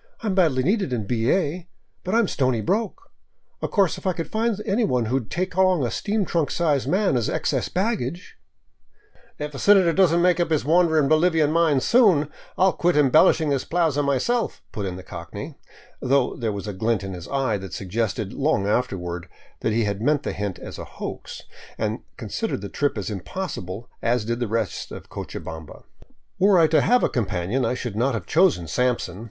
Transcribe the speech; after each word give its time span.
"I 0.22 0.26
'm 0.26 0.34
badly 0.34 0.64
needed 0.64 0.92
in 0.92 1.06
B. 1.06 1.30
A. 1.30 1.68
But 2.02 2.12
I 2.12 2.18
'm 2.18 2.26
stony 2.26 2.60
broke. 2.60 3.12
Of 3.62 3.70
course 3.70 3.96
if 3.96 4.08
I 4.08 4.12
could 4.12 4.26
find 4.26 4.60
anyone 4.66 5.04
who 5.04 5.14
would 5.14 5.30
take 5.30 5.54
along 5.54 5.86
a 5.86 5.90
steamer 5.92 6.24
trunk 6.24 6.50
size 6.50 6.88
man 6.88 7.16
as 7.16 7.28
excess 7.30 7.68
baggage 7.68 8.34
—""If 9.38 9.52
the 9.52 9.58
senator 9.60 9.92
does 9.92 10.12
n't 10.12 10.20
make 10.20 10.40
up 10.40 10.50
his 10.50 10.64
wandering 10.64 11.06
Bolivian 11.08 11.52
mind 11.52 11.84
soon, 11.84 12.24
I 12.56 12.62
'11 12.64 12.78
quit 12.78 12.96
embellishing 12.96 13.50
this 13.50 13.64
plaza 13.64 14.02
myself," 14.02 14.64
put 14.72 14.84
in 14.84 14.96
the 14.96 15.04
cockney, 15.04 15.54
though 16.00 16.34
there 16.34 16.50
was 16.50 16.66
a 16.66 16.72
glint 16.72 17.04
in 17.04 17.12
his 17.12 17.28
eye 17.28 17.56
that 17.58 17.72
suggested, 17.72 18.32
long 18.32 18.66
afterward, 18.66 19.28
that 19.60 19.72
he 19.72 19.84
had 19.84 20.02
meant 20.02 20.24
the 20.24 20.32
hint 20.32 20.58
as 20.58 20.80
a 20.80 20.84
hoax, 20.86 21.44
and 21.78 22.00
considered 22.16 22.62
the 22.62 22.68
trip 22.68 22.98
as 22.98 23.10
impossible 23.10 23.88
as 24.02 24.24
did 24.24 24.40
the 24.40 24.48
rest 24.48 24.90
of 24.90 25.08
Cochabamba. 25.08 25.84
Were 26.40 26.58
I 26.58 26.66
to 26.66 26.80
have 26.80 27.04
a 27.04 27.08
companion, 27.08 27.64
I 27.64 27.74
should 27.74 27.94
not 27.94 28.14
have 28.14 28.26
chosen 28.26 28.66
Sampson. 28.66 29.30